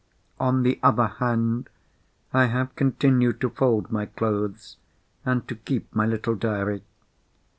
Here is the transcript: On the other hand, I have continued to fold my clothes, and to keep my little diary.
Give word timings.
On 0.39 0.63
the 0.63 0.79
other 0.81 1.05
hand, 1.05 1.69
I 2.33 2.45
have 2.45 2.75
continued 2.75 3.39
to 3.41 3.51
fold 3.51 3.91
my 3.91 4.07
clothes, 4.07 4.77
and 5.23 5.47
to 5.47 5.53
keep 5.55 5.93
my 5.93 6.07
little 6.07 6.33
diary. 6.33 6.81